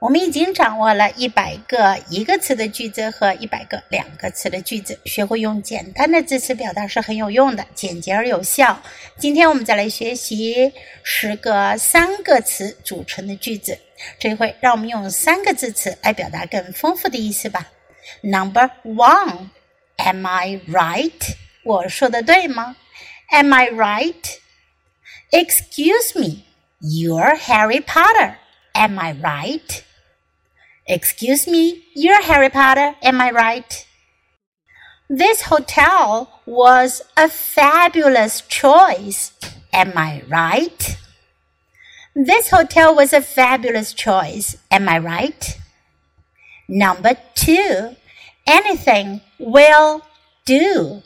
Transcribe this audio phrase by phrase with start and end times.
[0.00, 8.80] 我们已经掌握了一百个一个词的句子和一百个两个词的句子，学会用简单的字词表达是很有用的，简洁而有效。
[9.18, 10.72] 今天我们再来学习
[11.02, 13.78] 十个三个词组成的句子。
[14.18, 17.68] 这回让我们用三个字词来表达更丰富的意思吧。
[18.22, 21.34] Number one，Am I right？
[21.62, 22.74] 我说的对吗
[23.28, 28.36] ？Am I right？Excuse me，You're Harry Potter。
[28.72, 29.82] Am I right?
[30.89, 33.87] Excuse me, you're Harry Potter, am I right?
[35.09, 39.31] This hotel was a fabulous choice.
[39.71, 40.97] Am I right?
[42.15, 44.57] This hotel was a fabulous choice.
[44.71, 45.57] Am I right?
[46.67, 47.95] Number two,
[48.47, 50.01] anything will
[50.45, 51.03] do.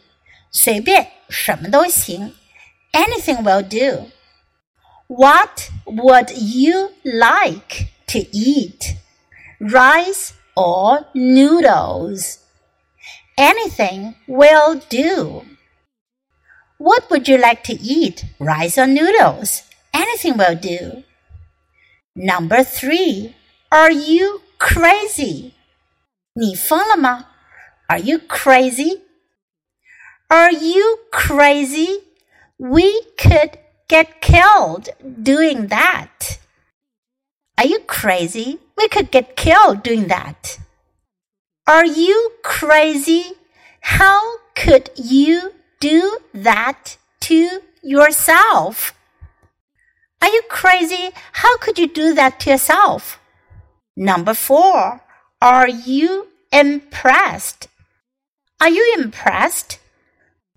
[0.52, 2.36] 随便，什么都行。
[2.92, 4.12] Anything will do.
[5.08, 8.96] What would you like to eat?
[9.60, 12.40] Rice or noodles?
[13.38, 15.44] Anything will do.
[16.78, 18.26] What would you like to eat?
[18.40, 19.64] Rice or noodles?
[19.94, 21.04] Anything will do.
[22.16, 23.36] Number three.
[23.72, 25.54] Are you crazy?
[26.34, 27.28] 你疯了吗?
[27.88, 29.02] Are you crazy?
[30.30, 32.04] Are you crazy?
[32.58, 33.58] We could
[33.88, 36.40] get killed doing that.
[37.58, 38.60] Are you crazy?
[38.78, 40.60] We could get killed doing that.
[41.68, 43.34] Are you crazy?
[43.82, 48.94] How could you do that to yourself?
[50.22, 51.12] Are you crazy?
[51.34, 53.20] How could you do that to yourself?
[53.96, 55.02] Number four,
[55.42, 57.68] are you impressed?
[58.60, 59.80] Are you impressed?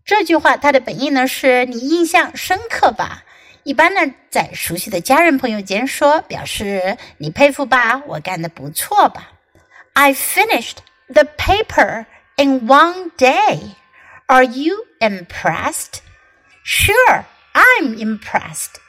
[0.05, 3.25] 这句话它的本意呢是你印象深刻吧？
[3.67, 9.29] 一般呢，在熟悉的家人朋友间说，表示你佩服吧，我干的不错吧。
[9.93, 13.75] I finished the paper in one day.
[14.27, 16.01] Are you impressed?
[16.65, 18.81] Sure, I'm impressed.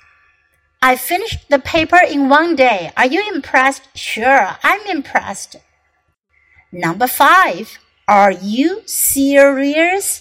[0.79, 2.91] I finished the paper in one day.
[2.95, 3.83] Are you impressed?
[3.95, 5.59] Sure, I'm impressed.
[6.71, 7.67] Number five.
[8.05, 10.19] Are you serious?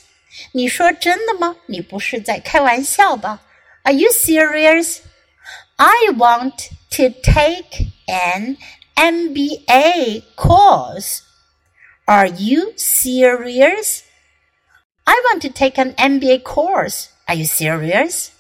[0.52, 1.56] 你说真的吗？
[1.66, 3.40] 你不是在开玩笑吧
[3.86, 5.02] ？Are you serious?
[5.78, 8.56] I want to take an
[8.96, 11.22] MBA course.
[12.06, 14.04] Are you serious?
[15.06, 17.08] I want to take an MBA course.
[17.26, 18.32] Are you serious?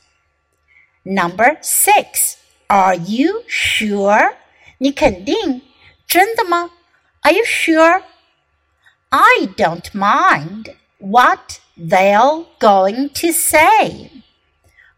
[1.04, 2.36] Number six.
[2.70, 4.36] Are you sure?
[4.78, 5.62] 你肯定？
[6.06, 6.70] 真的吗？
[7.22, 8.02] Are you sure?
[9.10, 14.15] I don't mind what they're going to say.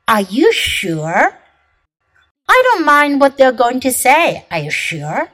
[0.09, 1.39] Are you sure?
[2.47, 4.45] I don't mind what they're going to say.
[4.51, 5.29] Are you sure?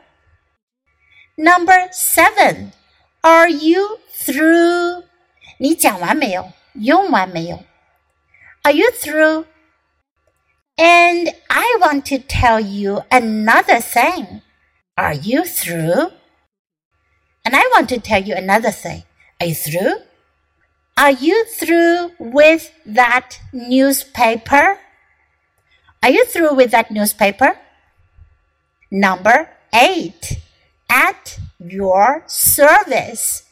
[1.36, 2.72] Number seven.
[3.22, 5.04] Are you through?
[5.58, 6.53] 你讲完没有？
[6.75, 7.64] 用完没有？
[8.62, 9.47] Are you through?
[10.76, 14.42] And I want to tell you another thing.
[14.94, 16.12] Are you through?
[17.44, 19.03] And I want to tell you another thing.
[19.38, 20.03] Are you through?
[20.97, 24.78] Are you through with that newspaper?
[26.03, 27.56] Are you through with that newspaper?
[28.91, 30.41] Number eight,
[30.88, 33.44] at your service.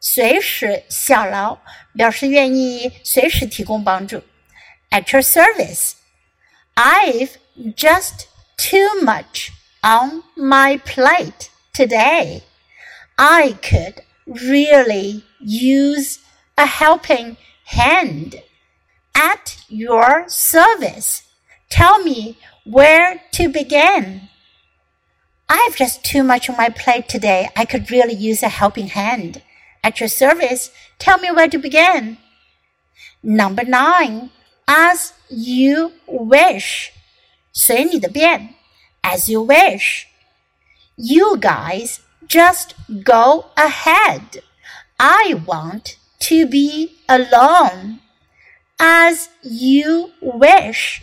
[0.00, 1.58] 随时效劳，
[1.96, 4.22] 表示愿意随时提供帮助。
[4.90, 5.94] At your service.
[6.74, 7.32] I've
[7.74, 9.50] just too much
[9.82, 12.42] on my plate today.
[13.16, 16.20] I could really use
[16.56, 18.42] a helping hand
[19.14, 21.22] at your service.
[21.70, 24.28] Tell me where to begin.
[25.48, 27.48] I've just too much on my plate today.
[27.56, 29.42] I could really use a helping hand.
[29.82, 32.18] At your service, tell me where to begin.
[33.22, 34.30] Number nine,
[34.66, 36.92] as you wish.
[37.52, 38.54] 随你的便,
[39.02, 40.06] as you wish.
[40.96, 44.42] You guys just go ahead.
[44.98, 48.00] I want to be alone
[48.78, 51.02] as you wish.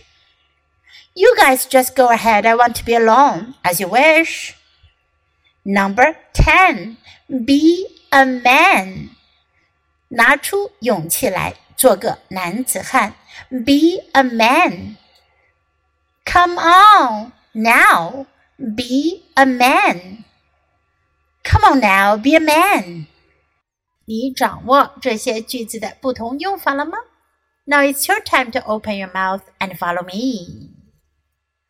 [1.16, 2.46] You guys just go ahead.
[2.46, 4.56] I want to be alone as you wish.
[5.64, 6.98] Number 10.
[7.46, 9.10] Be a man.
[10.10, 13.16] 拿出勇气来，做个男子汉。
[13.50, 14.98] Be a man.
[16.26, 18.26] Come on now,
[18.58, 20.24] be a man.
[21.44, 23.08] Come on now, be a man.
[24.10, 26.98] 你掌握这些句子的不同用法了吗？
[27.66, 30.70] Now it's your time to open your mouth and follow me.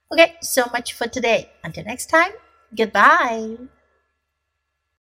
[0.09, 1.47] Okay, so much for today.
[1.63, 2.33] Until next time,
[2.75, 3.57] goodbye.